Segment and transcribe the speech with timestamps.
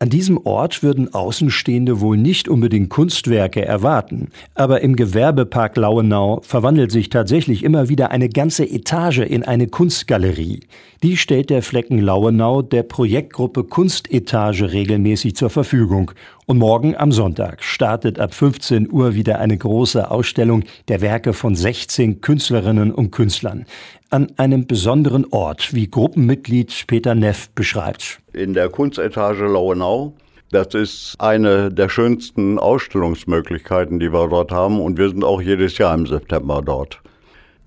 [0.00, 6.92] An diesem Ort würden Außenstehende wohl nicht unbedingt Kunstwerke erwarten, aber im Gewerbepark Lauenau verwandelt
[6.92, 10.60] sich tatsächlich immer wieder eine ganze Etage in eine Kunstgalerie.
[11.02, 16.12] Die stellt der Flecken Lauenau der Projektgruppe Kunstetage regelmäßig zur Verfügung.
[16.50, 21.54] Und morgen am Sonntag startet ab 15 Uhr wieder eine große Ausstellung der Werke von
[21.54, 23.66] 16 Künstlerinnen und Künstlern
[24.08, 28.20] an einem besonderen Ort, wie Gruppenmitglied Peter Neff beschreibt.
[28.32, 30.14] In der Kunstetage Lauenau.
[30.50, 34.80] Das ist eine der schönsten Ausstellungsmöglichkeiten, die wir dort haben.
[34.80, 37.02] Und wir sind auch jedes Jahr im September dort.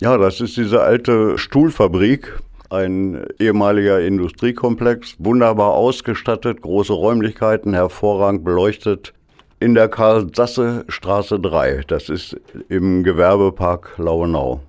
[0.01, 9.13] Ja, das ist diese alte Stuhlfabrik, ein ehemaliger Industriekomplex, wunderbar ausgestattet, große Räumlichkeiten, hervorragend beleuchtet.
[9.59, 12.35] In der Karl-Sasse-Straße 3, das ist
[12.69, 14.61] im Gewerbepark Lauenau.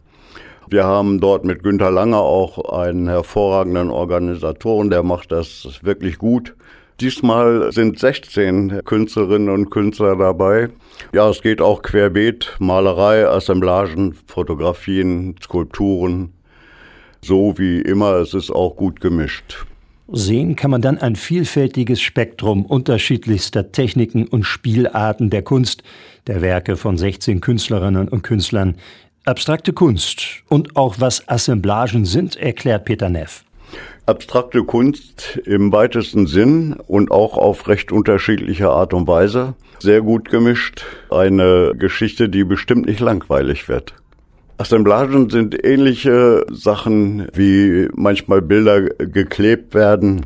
[0.69, 6.55] Wir haben dort mit Günter Lange auch einen hervorragenden Organisatoren, der macht das wirklich gut.
[7.01, 10.69] Diesmal sind 16 Künstlerinnen und Künstler dabei.
[11.15, 16.32] Ja, es geht auch querbeet, Malerei, Assemblagen, Fotografien, Skulpturen.
[17.24, 19.65] So wie immer, es ist auch gut gemischt.
[20.09, 25.84] Sehen kann man dann ein vielfältiges Spektrum unterschiedlichster Techniken und Spielarten der Kunst,
[26.26, 28.74] der Werke von 16 Künstlerinnen und Künstlern,
[29.24, 33.45] Abstrakte Kunst und auch was Assemblagen sind, erklärt Peter Neff.
[34.04, 39.54] Abstrakte Kunst im weitesten Sinn und auch auf recht unterschiedliche Art und Weise.
[39.79, 40.84] Sehr gut gemischt.
[41.09, 43.95] Eine Geschichte, die bestimmt nicht langweilig wird.
[44.63, 50.24] Assemblagen sind ähnliche Sachen, wie manchmal Bilder geklebt werden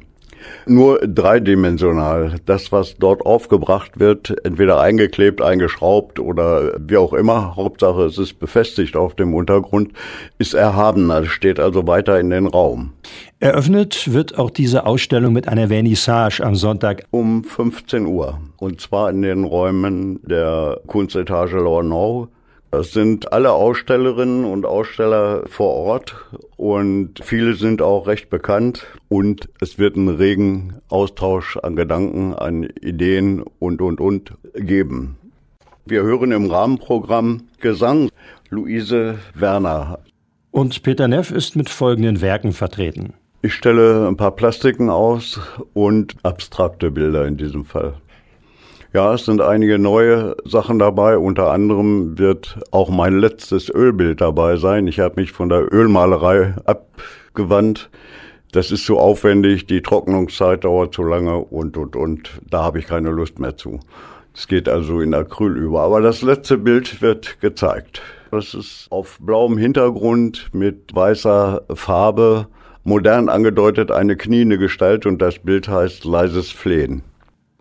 [0.66, 2.36] nur dreidimensional.
[2.44, 8.38] Das, was dort aufgebracht wird, entweder eingeklebt, eingeschraubt oder wie auch immer, Hauptsache es ist
[8.38, 9.92] befestigt auf dem Untergrund,
[10.38, 12.92] ist erhabener, steht also weiter in den Raum.
[13.38, 18.38] Eröffnet wird auch diese Ausstellung mit einer Vernissage am Sonntag um 15 Uhr.
[18.56, 22.28] Und zwar in den Räumen der Kunstetage Lornau
[22.70, 26.16] das sind alle Ausstellerinnen und Aussteller vor Ort
[26.56, 32.64] und viele sind auch recht bekannt und es wird einen regen Austausch an Gedanken, an
[32.64, 35.16] Ideen und, und, und geben.
[35.86, 38.10] Wir hören im Rahmenprogramm Gesang
[38.50, 40.00] Luise Werner.
[40.50, 43.14] Und Peter Neff ist mit folgenden Werken vertreten.
[43.42, 45.38] Ich stelle ein paar Plastiken aus
[45.74, 47.94] und abstrakte Bilder in diesem Fall.
[48.92, 51.18] Ja, es sind einige neue Sachen dabei.
[51.18, 54.86] Unter anderem wird auch mein letztes Ölbild dabei sein.
[54.86, 57.90] Ich habe mich von der Ölmalerei abgewandt.
[58.52, 62.30] Das ist zu aufwendig, die Trocknungszeit dauert zu lange und, und, und.
[62.48, 63.80] Da habe ich keine Lust mehr zu.
[64.34, 65.80] Es geht also in Acryl über.
[65.80, 68.02] Aber das letzte Bild wird gezeigt.
[68.30, 72.46] Das ist auf blauem Hintergrund mit weißer Farbe,
[72.84, 77.02] modern angedeutet eine kniende Gestalt und das Bild heißt leises Flehen.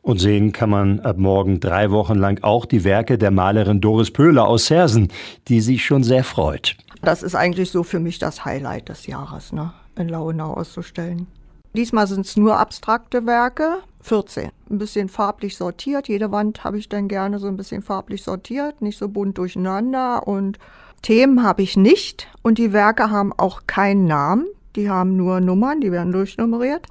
[0.06, 4.12] Und sehen kann man ab morgen drei Wochen lang auch die Werke der Malerin Doris
[4.12, 5.12] Pöhler aus Sersen,
[5.48, 6.78] die sich schon sehr freut.
[7.02, 9.74] Das ist eigentlich so für mich das Highlight des Jahres, ne?
[9.98, 11.26] in Lauenau auszustellen.
[11.74, 14.52] Diesmal sind es nur abstrakte Werke, 14.
[14.70, 16.08] Ein bisschen farblich sortiert.
[16.08, 20.28] Jede Wand habe ich dann gerne so ein bisschen farblich sortiert, nicht so bunt durcheinander.
[20.28, 20.60] Und
[21.02, 22.28] Themen habe ich nicht.
[22.44, 24.46] Und die Werke haben auch keinen Namen.
[24.76, 26.86] Die haben nur Nummern, die werden durchnummeriert,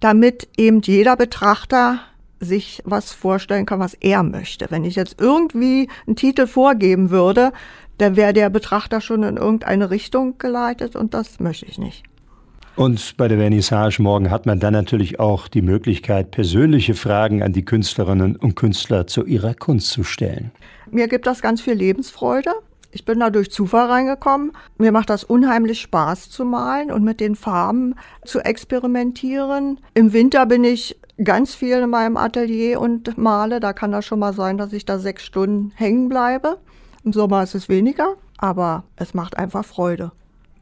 [0.00, 2.00] damit eben jeder Betrachter
[2.40, 4.66] sich was vorstellen kann, was er möchte.
[4.70, 7.52] Wenn ich jetzt irgendwie einen Titel vorgeben würde,
[7.98, 12.04] dann wäre der Betrachter schon in irgendeine Richtung geleitet und das möchte ich nicht.
[12.76, 17.52] Und bei der Vernissage morgen hat man dann natürlich auch die Möglichkeit, persönliche Fragen an
[17.52, 20.50] die Künstlerinnen und Künstler zu ihrer Kunst zu stellen.
[20.90, 22.52] Mir gibt das ganz viel Lebensfreude.
[22.92, 24.52] Ich bin da durch Zufall reingekommen.
[24.78, 29.78] Mir macht das unheimlich Spaß zu malen und mit den Farben zu experimentieren.
[29.94, 33.60] Im Winter bin ich ganz viel in meinem Atelier und male.
[33.60, 36.58] Da kann das schon mal sein, dass ich da sechs Stunden hängen bleibe.
[37.04, 40.12] Im Sommer ist es weniger, aber es macht einfach Freude.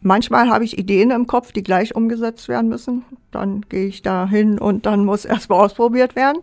[0.01, 3.05] Manchmal habe ich Ideen im Kopf, die gleich umgesetzt werden müssen.
[3.33, 6.39] Dann gehe ich da hin und dann muss erst mal ausprobiert werden.